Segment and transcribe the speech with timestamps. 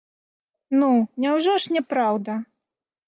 [0.79, 0.89] Ну,
[1.25, 2.41] няўжо ж не праўда!